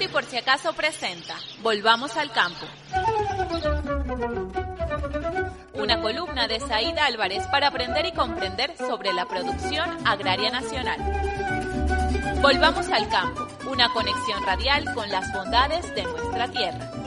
Y 0.00 0.06
por 0.08 0.24
si 0.24 0.36
acaso 0.36 0.72
presenta, 0.74 1.34
volvamos 1.60 2.16
al 2.16 2.30
campo. 2.30 2.66
Una 5.74 6.00
columna 6.00 6.46
de 6.46 6.60
Saída 6.60 7.06
Álvarez 7.06 7.44
para 7.48 7.68
aprender 7.68 8.06
y 8.06 8.12
comprender 8.12 8.76
sobre 8.76 9.12
la 9.12 9.26
producción 9.26 9.90
agraria 10.06 10.50
nacional. 10.50 10.98
Volvamos 12.40 12.88
al 12.90 13.08
campo, 13.08 13.48
una 13.68 13.92
conexión 13.92 14.44
radial 14.46 14.84
con 14.94 15.10
las 15.10 15.32
bondades 15.32 15.92
de 15.94 16.04
nuestra 16.04 16.48
tierra. 16.48 16.97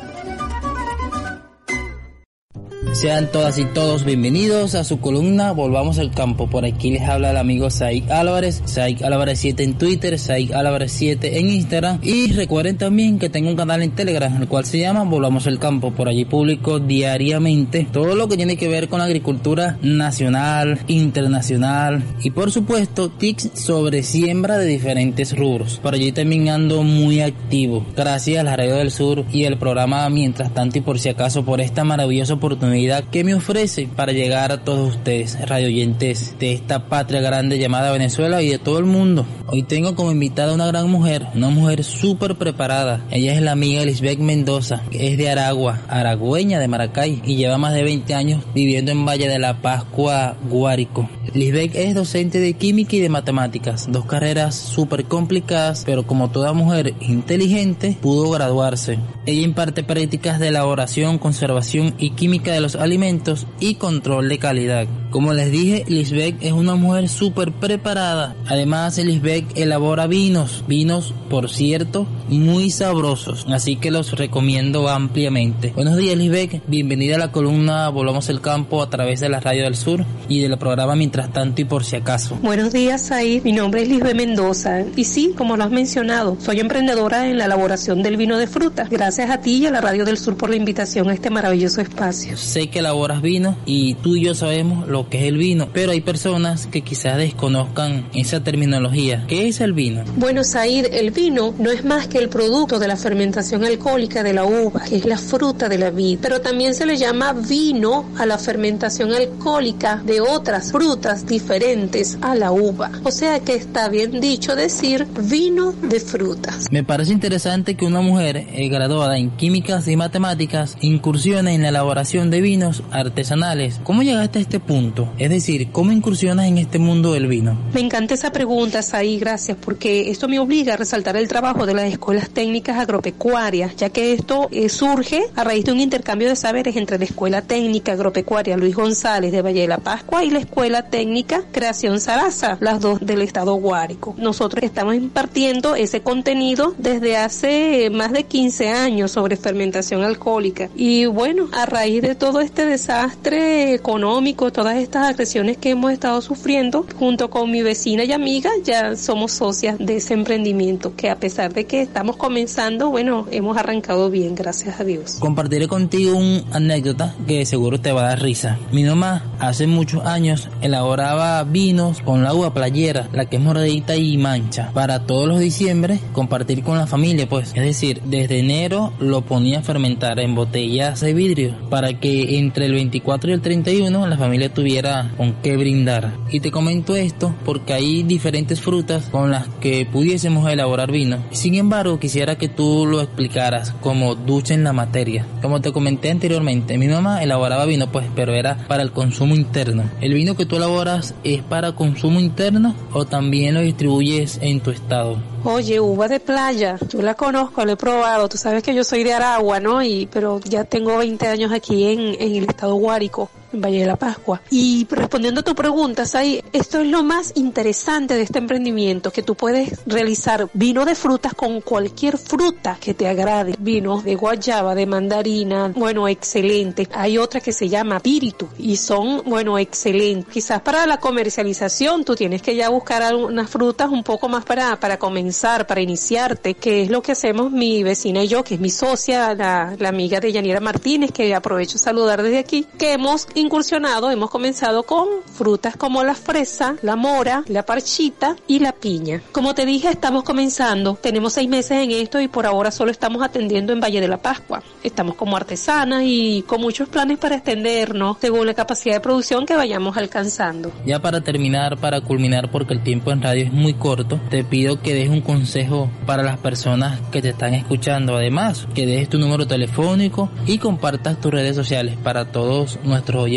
Sean 2.93 3.31
todas 3.31 3.57
y 3.57 3.63
todos 3.63 4.03
bienvenidos 4.03 4.75
a 4.75 4.83
su 4.83 4.99
columna 4.99 5.53
Volvamos 5.53 5.97
al 5.97 6.11
campo. 6.11 6.47
Por 6.47 6.65
aquí 6.65 6.91
les 6.91 7.01
habla 7.03 7.31
el 7.31 7.37
amigo 7.37 7.69
Saik 7.69 8.11
Álvarez, 8.11 8.61
Saik 8.65 9.01
Álvarez 9.01 9.39
7 9.39 9.63
en 9.63 9.73
Twitter, 9.75 10.19
Saik 10.19 10.51
Álvarez 10.51 10.91
7 10.91 11.39
en 11.39 11.49
Instagram. 11.49 11.99
Y 12.03 12.33
recuerden 12.33 12.77
también 12.77 13.17
que 13.17 13.29
tengo 13.29 13.49
un 13.49 13.55
canal 13.55 13.81
en 13.81 13.91
Telegram, 13.91 14.41
el 14.41 14.47
cual 14.49 14.65
se 14.65 14.79
llama 14.79 15.03
Volvamos 15.03 15.47
al 15.47 15.57
campo. 15.57 15.91
Por 15.91 16.09
allí 16.09 16.25
publico 16.25 16.79
diariamente 16.79 17.87
todo 17.91 18.13
lo 18.13 18.27
que 18.27 18.35
tiene 18.35 18.57
que 18.57 18.67
ver 18.67 18.89
con 18.89 18.99
la 18.99 19.05
agricultura 19.05 19.77
nacional, 19.81 20.79
internacional 20.87 22.03
y 22.21 22.31
por 22.31 22.51
supuesto 22.51 23.09
tips 23.09 23.51
sobre 23.53 24.03
siembra 24.03 24.57
de 24.57 24.65
diferentes 24.65 25.35
rubros. 25.35 25.79
Por 25.81 25.93
allí 25.93 26.11
también 26.11 26.49
ando 26.49 26.83
muy 26.83 27.21
activo. 27.21 27.85
Gracias 27.95 28.41
a 28.41 28.43
la 28.43 28.57
Radio 28.57 28.75
del 28.75 28.91
Sur 28.91 29.23
y 29.31 29.45
el 29.45 29.57
programa 29.57 30.09
Mientras 30.09 30.53
tanto 30.53 30.77
y 30.77 30.81
por 30.81 30.99
si 30.99 31.07
acaso 31.07 31.45
por 31.45 31.61
esta 31.61 31.85
maravillosa 31.85 32.33
oportunidad 32.33 32.80
que 33.11 33.23
me 33.23 33.35
ofrece 33.35 33.87
para 33.95 34.11
llegar 34.11 34.51
a 34.51 34.63
todos 34.63 34.95
ustedes, 34.95 35.37
radio 35.47 35.67
oyentes 35.67 36.35
de 36.39 36.53
esta 36.53 36.87
patria 36.87 37.21
grande 37.21 37.59
llamada 37.59 37.91
Venezuela 37.91 38.41
y 38.41 38.49
de 38.49 38.57
todo 38.57 38.79
el 38.79 38.85
mundo. 38.85 39.23
Hoy 39.45 39.61
tengo 39.61 39.93
como 39.93 40.11
invitada 40.11 40.53
una 40.53 40.65
gran 40.65 40.89
mujer, 40.89 41.27
una 41.35 41.49
mujer 41.49 41.83
súper 41.83 42.35
preparada. 42.35 43.05
Ella 43.11 43.35
es 43.35 43.41
la 43.43 43.51
amiga 43.51 43.85
Lisbeth 43.85 44.17
Mendoza, 44.17 44.81
que 44.89 45.11
es 45.11 45.17
de 45.19 45.29
Aragua, 45.29 45.81
aragüeña 45.89 46.59
de 46.59 46.67
Maracay 46.67 47.21
y 47.23 47.35
lleva 47.35 47.59
más 47.59 47.73
de 47.73 47.83
20 47.83 48.15
años 48.15 48.43
viviendo 48.55 48.91
en 48.91 49.05
Valle 49.05 49.27
de 49.27 49.37
la 49.37 49.61
Pascua, 49.61 50.35
Guárico. 50.49 51.07
Lisbeth 51.33 51.75
es 51.75 51.95
docente 51.95 52.39
de 52.39 52.53
química 52.53 52.95
y 52.95 52.99
de 52.99 53.09
matemáticas, 53.09 53.87
dos 53.89 54.05
carreras 54.05 54.53
súper 54.55 55.05
complicadas, 55.05 55.83
pero 55.85 56.03
como 56.03 56.29
toda 56.29 56.51
mujer 56.51 56.93
inteligente, 56.99 57.97
pudo 58.01 58.29
graduarse. 58.31 58.99
Ella 59.25 59.41
imparte 59.41 59.83
prácticas 59.83 60.39
de 60.39 60.49
elaboración, 60.49 61.19
conservación 61.19 61.95
y 61.97 62.11
química 62.11 62.51
de 62.51 62.61
los 62.61 62.75
alimentos 62.75 63.47
y 63.59 63.75
control 63.75 64.27
de 64.27 64.39
calidad. 64.39 64.87
Como 65.11 65.33
les 65.33 65.51
dije, 65.51 65.83
Lisbeth 65.89 66.37
es 66.41 66.53
una 66.53 66.75
mujer 66.75 67.09
súper 67.09 67.51
preparada. 67.51 68.33
Además, 68.47 68.97
Lisbeth 68.97 69.57
elabora 69.57 70.07
vinos, 70.07 70.63
vinos, 70.69 71.13
por 71.29 71.49
cierto, 71.49 72.07
muy 72.29 72.71
sabrosos. 72.71 73.45
Así 73.49 73.75
que 73.75 73.91
los 73.91 74.13
recomiendo 74.13 74.87
ampliamente. 74.87 75.73
Buenos 75.75 75.97
días, 75.97 76.17
Lisbeth. 76.17 76.63
Bienvenida 76.65 77.15
a 77.15 77.19
la 77.19 77.31
columna 77.33 77.89
Volvamos 77.89 78.29
el 78.29 78.39
Campo 78.39 78.81
a 78.81 78.89
través 78.89 79.19
de 79.19 79.27
la 79.27 79.41
Radio 79.41 79.63
del 79.63 79.75
Sur 79.75 80.05
y 80.29 80.39
del 80.39 80.57
programa 80.57 80.95
Mientras 80.95 81.33
tanto 81.33 81.61
y 81.61 81.65
por 81.65 81.83
si 81.83 81.97
acaso. 81.97 82.37
Buenos 82.41 82.71
días, 82.71 83.01
Said. 83.01 83.43
Mi 83.43 83.51
nombre 83.51 83.81
es 83.81 83.89
Lisbeth 83.89 84.15
Mendoza. 84.15 84.85
Y 84.95 85.03
sí, 85.03 85.33
como 85.35 85.57
lo 85.57 85.65
has 85.65 85.71
mencionado, 85.71 86.37
soy 86.39 86.61
emprendedora 86.61 87.27
en 87.29 87.37
la 87.37 87.45
elaboración 87.45 88.01
del 88.01 88.15
vino 88.15 88.37
de 88.37 88.47
fruta. 88.47 88.87
Gracias 88.89 89.29
a 89.29 89.41
ti 89.41 89.57
y 89.57 89.65
a 89.65 89.71
la 89.71 89.81
Radio 89.81 90.05
del 90.05 90.17
Sur 90.17 90.37
por 90.37 90.49
la 90.49 90.55
invitación 90.55 91.09
a 91.09 91.13
este 91.13 91.29
maravilloso 91.29 91.81
espacio. 91.81 92.37
Sé 92.37 92.69
que 92.69 92.79
elaboras 92.79 93.21
vino 93.21 93.57
y 93.65 93.95
tú 93.95 94.15
y 94.15 94.23
yo 94.23 94.33
sabemos 94.35 94.87
lo 94.87 95.00
que 95.09 95.19
es 95.19 95.23
el 95.25 95.37
vino, 95.37 95.69
pero 95.73 95.91
hay 95.91 96.01
personas 96.01 96.67
que 96.67 96.81
quizás 96.81 97.17
desconozcan 97.17 98.07
esa 98.13 98.43
terminología. 98.43 99.25
¿Qué 99.27 99.47
es 99.47 99.61
el 99.61 99.73
vino? 99.73 100.03
Bueno, 100.17 100.43
Said, 100.43 100.87
el 100.91 101.11
vino 101.11 101.53
no 101.57 101.71
es 101.71 101.83
más 101.85 102.07
que 102.07 102.17
el 102.17 102.29
producto 102.29 102.79
de 102.79 102.87
la 102.87 102.95
fermentación 102.95 103.63
alcohólica 103.63 104.23
de 104.23 104.33
la 104.33 104.45
uva, 104.45 104.81
que 104.81 104.97
es 104.97 105.05
la 105.05 105.17
fruta 105.17 105.69
de 105.69 105.77
la 105.77 105.89
vid, 105.89 106.19
pero 106.21 106.41
también 106.41 106.75
se 106.75 106.85
le 106.85 106.97
llama 106.97 107.33
vino 107.33 108.05
a 108.17 108.25
la 108.25 108.37
fermentación 108.37 109.11
alcohólica 109.13 110.01
de 110.05 110.21
otras 110.21 110.71
frutas 110.71 111.25
diferentes 111.25 112.17
a 112.21 112.35
la 112.35 112.51
uva. 112.51 112.91
O 113.03 113.11
sea 113.11 113.39
que 113.39 113.55
está 113.55 113.89
bien 113.89 114.19
dicho 114.19 114.55
decir 114.55 115.07
vino 115.23 115.71
de 115.71 115.99
frutas. 115.99 116.67
Me 116.71 116.83
parece 116.83 117.13
interesante 117.13 117.75
que 117.75 117.85
una 117.85 118.01
mujer 118.01 118.37
eh, 118.37 118.69
graduada 118.69 119.17
en 119.17 119.31
químicas 119.31 119.87
y 119.87 119.95
matemáticas 119.95 120.77
incursione 120.81 121.53
en 121.53 121.63
la 121.63 121.69
elaboración 121.69 122.29
de 122.29 122.41
vinos 122.41 122.83
artesanales. 122.91 123.79
¿Cómo 123.83 124.03
llegaste 124.03 124.39
a 124.39 124.41
este 124.41 124.59
punto? 124.59 124.90
Es 125.17 125.29
decir, 125.29 125.71
¿cómo 125.71 125.91
incursionas 125.91 126.47
en 126.47 126.57
este 126.57 126.79
mundo 126.79 127.13
del 127.13 127.27
vino? 127.27 127.57
Me 127.73 127.81
encanta 127.81 128.13
esa 128.13 128.31
pregunta, 128.31 128.81
Saí, 128.81 129.19
gracias, 129.19 129.57
porque 129.59 130.09
esto 130.09 130.27
me 130.27 130.39
obliga 130.39 130.73
a 130.73 130.77
resaltar 130.77 131.15
el 131.17 131.27
trabajo 131.27 131.65
de 131.65 131.73
las 131.73 131.91
escuelas 131.91 132.29
técnicas 132.29 132.77
agropecuarias, 132.77 133.75
ya 133.75 133.89
que 133.89 134.13
esto 134.13 134.49
eh, 134.51 134.69
surge 134.69 135.23
a 135.35 135.43
raíz 135.43 135.65
de 135.65 135.71
un 135.71 135.79
intercambio 135.79 136.29
de 136.29 136.35
saberes 136.35 136.75
entre 136.75 136.97
la 136.97 137.05
Escuela 137.05 137.41
Técnica 137.41 137.93
Agropecuaria 137.93 138.57
Luis 138.57 138.75
González 138.75 139.31
de 139.31 139.41
Valle 139.41 139.61
de 139.61 139.67
la 139.67 139.77
Pascua 139.77 140.23
y 140.23 140.29
la 140.29 140.39
Escuela 140.39 140.89
Técnica 140.89 141.43
Creación 141.51 141.99
Sarasa, 141.99 142.57
las 142.59 142.79
dos 142.79 142.99
del 143.01 143.21
estado 143.21 143.55
Guárico. 143.55 144.15
Nosotros 144.17 144.63
estamos 144.63 144.95
impartiendo 144.95 145.75
ese 145.75 146.01
contenido 146.01 146.73
desde 146.77 147.17
hace 147.17 147.89
más 147.91 148.11
de 148.11 148.23
15 148.23 148.69
años 148.69 149.11
sobre 149.11 149.37
fermentación 149.37 150.03
alcohólica. 150.03 150.69
Y 150.75 151.05
bueno, 151.05 151.49
a 151.53 151.65
raíz 151.65 152.01
de 152.01 152.15
todo 152.15 152.41
este 152.41 152.65
desastre 152.65 153.73
económico, 153.73 154.51
todas 154.51 154.77
estas 154.81 155.07
agresiones 155.07 155.57
que 155.57 155.71
hemos 155.71 155.91
estado 155.91 156.21
sufriendo, 156.21 156.85
junto 156.97 157.29
con 157.29 157.51
mi 157.51 157.61
vecina 157.61 158.03
y 158.03 158.11
amiga, 158.11 158.49
ya 158.63 158.95
somos 158.95 159.31
socias 159.31 159.77
de 159.79 159.97
ese 159.97 160.13
emprendimiento, 160.13 160.95
que 160.95 161.09
a 161.09 161.19
pesar 161.19 161.53
de 161.53 161.65
que 161.65 161.81
estamos 161.81 162.17
comenzando, 162.17 162.89
bueno, 162.89 163.27
hemos 163.31 163.57
arrancado 163.57 164.09
bien, 164.09 164.35
gracias 164.35 164.79
a 164.79 164.83
Dios. 164.83 165.17
Compartiré 165.19 165.67
contigo 165.67 166.17
una 166.17 166.43
anécdota 166.51 167.15
que 167.27 167.45
seguro 167.45 167.79
te 167.79 167.91
va 167.91 168.01
a 168.01 168.09
dar 168.09 168.21
risa. 168.21 168.57
Mi 168.71 168.83
mamá 168.83 169.23
hace 169.39 169.67
muchos 169.67 170.05
años 170.05 170.49
elaboraba 170.61 171.43
vinos 171.43 172.01
con 172.01 172.23
la 172.23 172.33
uva 172.33 172.53
playera, 172.53 173.07
la 173.13 173.25
que 173.25 173.37
es 173.37 173.41
moradita 173.41 173.95
y 173.95 174.17
mancha, 174.17 174.71
para 174.73 175.05
todos 175.05 175.27
los 175.27 175.39
diciembre 175.39 175.99
compartir 176.13 176.63
con 176.63 176.77
la 176.77 176.87
familia, 176.87 177.27
pues. 177.27 177.49
Es 177.55 177.63
decir, 177.63 178.01
desde 178.05 178.39
enero 178.39 178.93
lo 178.99 179.21
ponía 179.21 179.59
a 179.59 179.63
fermentar 179.63 180.19
en 180.19 180.35
botellas 180.35 181.01
de 181.01 181.13
vidrio 181.13 181.55
para 181.69 181.99
que 181.99 182.37
entre 182.39 182.65
el 182.65 182.73
24 182.73 183.29
y 183.29 183.33
el 183.33 183.41
31 183.41 184.07
la 184.07 184.17
familia 184.17 184.53
tuviera 184.53 184.70
con 185.17 185.33
qué 185.41 185.57
brindar. 185.57 186.13
Y 186.29 186.39
te 186.39 186.49
comento 186.49 186.95
esto 186.95 187.35
porque 187.43 187.73
hay 187.73 188.03
diferentes 188.03 188.61
frutas 188.61 189.03
con 189.11 189.29
las 189.29 189.47
que 189.59 189.85
pudiésemos 189.85 190.49
elaborar 190.49 190.91
vino. 190.91 191.17
Sin 191.31 191.55
embargo, 191.55 191.99
quisiera 191.99 192.37
que 192.37 192.47
tú 192.47 192.85
lo 192.85 193.01
explicaras 193.01 193.73
como 193.81 194.15
ducha 194.15 194.53
en 194.53 194.63
la 194.63 194.71
materia. 194.71 195.25
Como 195.41 195.59
te 195.59 195.73
comenté 195.73 196.09
anteriormente, 196.09 196.77
mi 196.77 196.87
mamá 196.87 197.21
elaboraba 197.21 197.65
vino 197.65 197.91
pues, 197.91 198.07
pero 198.15 198.33
era 198.33 198.57
para 198.69 198.81
el 198.81 198.93
consumo 198.93 199.35
interno. 199.35 199.83
¿El 199.99 200.13
vino 200.13 200.35
que 200.35 200.45
tú 200.45 200.55
elaboras 200.55 201.15
es 201.25 201.43
para 201.43 201.73
consumo 201.73 202.21
interno 202.21 202.73
o 202.93 203.05
también 203.05 203.55
lo 203.55 203.61
distribuyes 203.61 204.39
en 204.41 204.61
tu 204.61 204.71
estado? 204.71 205.17
Oye, 205.43 205.81
uva 205.81 206.07
de 206.07 206.19
playa, 206.19 206.77
yo 206.87 207.01
la 207.01 207.15
conozco, 207.15 207.65
la 207.65 207.73
he 207.73 207.75
probado, 207.75 208.29
tú 208.29 208.37
sabes 208.37 208.63
que 208.63 208.75
yo 208.75 208.83
soy 208.83 209.03
de 209.03 209.13
Aragua, 209.13 209.59
¿no? 209.59 209.83
Y, 209.83 210.07
pero 210.11 210.39
ya 210.45 210.63
tengo 210.63 210.97
20 210.97 211.27
años 211.27 211.51
aquí 211.51 211.91
en, 211.91 211.99
en 212.21 212.35
el 212.35 212.43
estado 212.45 212.75
Guárico 212.75 213.29
en 213.53 213.61
Valle 213.61 213.81
de 213.81 213.85
la 213.85 213.95
Pascua. 213.95 214.41
Y 214.49 214.87
respondiendo 214.89 215.41
a 215.41 215.43
tu 215.43 215.55
pregunta, 215.55 216.05
Sai, 216.05 216.43
esto 216.53 216.79
es 216.79 216.87
lo 216.87 217.03
más 217.03 217.33
interesante 217.35 218.15
de 218.15 218.21
este 218.21 218.39
emprendimiento, 218.39 219.11
que 219.11 219.23
tú 219.23 219.35
puedes 219.35 219.79
realizar 219.85 220.49
vino 220.53 220.85
de 220.85 220.95
frutas 220.95 221.33
con 221.33 221.61
cualquier 221.61 222.17
fruta 222.17 222.77
que 222.79 222.93
te 222.93 223.07
agrade. 223.07 223.55
Vinos 223.59 224.03
de 224.03 224.15
guayaba, 224.15 224.75
de 224.75 224.85
mandarina, 224.85 225.71
bueno, 225.75 226.07
excelente. 226.07 226.87
Hay 226.93 227.17
otra 227.17 227.41
que 227.41 227.53
se 227.53 227.69
llama 227.69 227.99
piritu 227.99 228.47
y 228.57 228.77
son, 228.77 229.23
bueno, 229.25 229.57
excelentes. 229.57 230.33
Quizás 230.33 230.61
para 230.61 230.85
la 230.85 230.99
comercialización 230.99 232.03
tú 232.03 232.15
tienes 232.15 232.41
que 232.41 232.55
ya 232.55 232.69
buscar 232.69 233.01
algunas 233.01 233.49
frutas 233.49 233.89
un 233.89 234.03
poco 234.03 234.29
más 234.29 234.45
para, 234.45 234.79
para 234.79 234.97
comenzar, 234.97 235.67
para 235.67 235.81
iniciarte, 235.81 236.53
que 236.55 236.83
es 236.83 236.89
lo 236.89 237.01
que 237.01 237.13
hacemos 237.13 237.51
mi 237.51 237.83
vecina 237.83 238.23
y 238.23 238.27
yo, 238.27 238.43
que 238.43 238.55
es 238.55 238.59
mi 238.59 238.69
socia, 238.69 239.33
la, 239.33 239.75
la 239.77 239.89
amiga 239.89 240.19
de 240.19 240.31
Yanira 240.31 240.59
Martínez, 240.59 241.11
que 241.11 241.33
aprovecho 241.33 241.77
saludar 241.77 242.21
desde 242.23 242.39
aquí, 242.39 242.67
que 242.77 242.93
hemos 242.93 243.27
incursionado, 243.41 244.09
hemos 244.09 244.29
comenzado 244.29 244.83
con 244.83 245.07
frutas 245.25 245.75
como 245.75 246.03
la 246.03 246.15
fresa, 246.15 246.75
la 246.81 246.95
mora, 246.95 247.43
la 247.47 247.65
parchita 247.65 248.35
y 248.47 248.59
la 248.59 248.71
piña. 248.71 249.21
Como 249.31 249.53
te 249.53 249.65
dije, 249.65 249.89
estamos 249.89 250.23
comenzando. 250.23 250.97
Tenemos 251.01 251.33
seis 251.33 251.49
meses 251.49 251.71
en 251.71 251.91
esto 251.91 252.21
y 252.21 252.27
por 252.27 252.45
ahora 252.45 252.71
solo 252.71 252.91
estamos 252.91 253.21
atendiendo 253.23 253.73
en 253.73 253.81
Valle 253.81 253.99
de 253.99 254.07
la 254.07 254.17
Pascua. 254.17 254.63
Estamos 254.83 255.15
como 255.15 255.35
artesanas 255.35 256.03
y 256.05 256.43
con 256.47 256.61
muchos 256.61 256.87
planes 256.87 257.17
para 257.17 257.35
extendernos 257.35 258.17
según 258.21 258.45
la 258.45 258.53
capacidad 258.53 258.95
de 258.95 259.01
producción 259.01 259.45
que 259.45 259.55
vayamos 259.55 259.97
alcanzando. 259.97 260.71
Ya 260.85 260.99
para 260.99 261.21
terminar, 261.21 261.77
para 261.77 262.01
culminar, 262.01 262.51
porque 262.51 262.73
el 262.73 262.83
tiempo 262.83 263.11
en 263.11 263.21
radio 263.21 263.45
es 263.45 263.51
muy 263.51 263.73
corto, 263.73 264.19
te 264.29 264.43
pido 264.43 264.81
que 264.81 264.93
des 264.93 265.09
un 265.09 265.21
consejo 265.21 265.89
para 266.05 266.23
las 266.23 266.37
personas 266.37 267.01
que 267.11 267.21
te 267.21 267.29
están 267.29 267.53
escuchando. 267.53 268.15
Además, 268.15 268.67
que 268.75 268.85
dejes 268.85 269.09
tu 269.09 269.17
número 269.17 269.47
telefónico 269.47 270.29
y 270.45 270.59
compartas 270.59 271.19
tus 271.19 271.31
redes 271.31 271.55
sociales 271.55 271.97
para 272.03 272.25
todos 272.31 272.79
nuestros 272.83 273.23
oyentes 273.23 273.30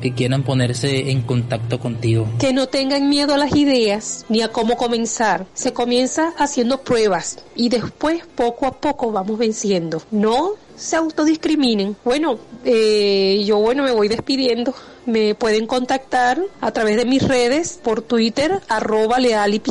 que 0.00 0.14
quieran 0.14 0.42
ponerse 0.42 1.10
en 1.10 1.22
contacto 1.22 1.78
contigo. 1.78 2.26
Que 2.38 2.52
no 2.52 2.68
tengan 2.68 3.08
miedo 3.08 3.34
a 3.34 3.38
las 3.38 3.54
ideas 3.54 4.24
ni 4.28 4.42
a 4.42 4.48
cómo 4.48 4.76
comenzar. 4.76 5.46
Se 5.54 5.72
comienza 5.72 6.32
haciendo 6.38 6.82
pruebas 6.82 7.38
y 7.54 7.68
después 7.68 8.22
poco 8.34 8.66
a 8.66 8.80
poco 8.80 9.12
vamos 9.12 9.38
venciendo. 9.38 10.02
No 10.10 10.52
se 10.76 10.96
autodiscriminen. 10.96 11.96
Bueno, 12.04 12.38
eh, 12.64 13.42
yo 13.44 13.58
bueno 13.58 13.82
me 13.82 13.92
voy 13.92 14.08
despidiendo. 14.08 14.74
Me 15.06 15.34
pueden 15.34 15.66
contactar 15.66 16.40
a 16.60 16.72
través 16.72 16.96
de 16.96 17.04
mis 17.04 17.26
redes 17.26 17.80
por 17.82 18.02
Twitter, 18.02 18.60
arroba 18.68 19.18
leal 19.18 19.54
y 19.54 19.62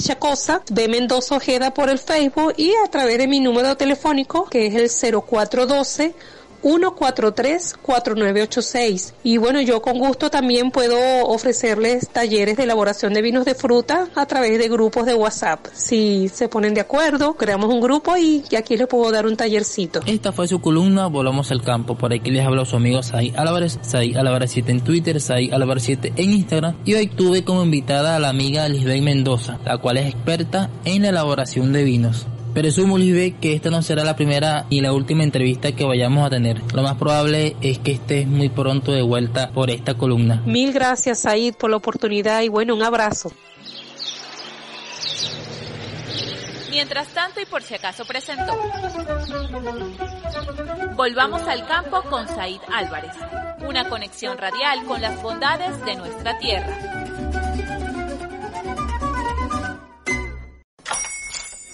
de 0.69 0.87
Mendoza 0.87 1.35
Ojeda 1.35 1.73
por 1.73 1.89
el 1.89 1.99
Facebook 1.99 2.53
y 2.57 2.73
a 2.85 2.89
través 2.89 3.17
de 3.19 3.27
mi 3.27 3.39
número 3.39 3.77
telefónico 3.77 4.45
que 4.49 4.67
es 4.67 4.75
el 5.03 5.21
0412 5.23 6.13
143-4986. 6.63 9.13
Y 9.23 9.37
bueno, 9.37 9.61
yo 9.61 9.81
con 9.81 9.97
gusto 9.97 10.29
también 10.29 10.71
puedo 10.71 10.97
ofrecerles 11.25 12.09
talleres 12.09 12.57
de 12.57 12.63
elaboración 12.63 13.13
de 13.13 13.21
vinos 13.21 13.45
de 13.45 13.55
fruta 13.55 14.09
a 14.15 14.25
través 14.25 14.59
de 14.59 14.67
grupos 14.69 15.05
de 15.05 15.13
WhatsApp. 15.13 15.67
Si 15.73 16.27
se 16.29 16.49
ponen 16.49 16.73
de 16.73 16.81
acuerdo, 16.81 17.35
creamos 17.35 17.73
un 17.73 17.81
grupo 17.81 18.17
y 18.17 18.43
aquí 18.57 18.75
les 18.77 18.87
puedo 18.87 19.11
dar 19.11 19.25
un 19.25 19.37
tallercito. 19.37 20.01
Esta 20.05 20.31
fue 20.31 20.47
su 20.47 20.61
columna 20.61 21.07
Volvamos 21.07 21.51
al 21.51 21.61
campo. 21.61 21.95
Por 21.95 22.13
aquí 22.13 22.31
les 22.31 22.45
habló 22.45 22.65
su 22.65 22.75
amigo 22.75 23.03
Sai 23.03 23.33
Álvarez, 23.35 23.79
Sai 23.81 24.15
Álvarez 24.15 24.51
7 24.51 24.71
en 24.71 24.81
Twitter, 24.81 25.21
Sai 25.21 25.49
Álvarez 25.51 25.83
7 25.83 26.13
en 26.15 26.31
Instagram. 26.31 26.75
Y 26.85 26.95
hoy 26.95 27.07
tuve 27.07 27.43
como 27.43 27.63
invitada 27.63 28.15
a 28.15 28.19
la 28.19 28.29
amiga 28.29 28.67
Lisbeth 28.69 29.01
Mendoza, 29.01 29.59
la 29.65 29.77
cual 29.77 29.97
es 29.97 30.07
experta 30.07 30.69
en 30.85 31.03
la 31.03 31.09
elaboración 31.09 31.73
de 31.73 31.83
vinos. 31.83 32.27
Presumo, 32.53 32.97
Lisbeth, 32.97 33.39
que 33.39 33.53
esta 33.53 33.69
no 33.69 33.81
será 33.81 34.03
la 34.03 34.15
primera 34.15 34.65
y 34.69 34.81
la 34.81 34.91
última 34.91 35.23
entrevista 35.23 35.71
que 35.71 35.85
vayamos 35.85 36.25
a 36.25 36.29
tener. 36.29 36.61
Lo 36.73 36.81
más 36.81 36.95
probable 36.95 37.55
es 37.61 37.77
que 37.79 37.91
estés 37.91 38.27
muy 38.27 38.49
pronto 38.49 38.91
de 38.91 39.01
vuelta 39.01 39.51
por 39.51 39.69
esta 39.69 39.93
columna. 39.93 40.41
Mil 40.45 40.73
gracias, 40.73 41.19
Said, 41.19 41.53
por 41.55 41.69
la 41.69 41.77
oportunidad 41.77 42.41
y 42.41 42.49
bueno, 42.49 42.73
un 42.73 42.83
abrazo. 42.83 43.31
Mientras 46.69 47.07
tanto 47.09 47.39
y 47.41 47.45
por 47.45 47.61
si 47.61 47.75
acaso 47.75 48.05
presentó. 48.05 48.53
Volvamos 50.95 51.41
al 51.43 51.65
campo 51.67 52.01
con 52.09 52.27
Said 52.27 52.61
Álvarez. 52.73 53.13
Una 53.67 53.87
conexión 53.89 54.37
radial 54.37 54.85
con 54.85 55.01
las 55.01 55.21
bondades 55.21 55.83
de 55.85 55.95
nuestra 55.95 56.37
tierra. 56.39 56.98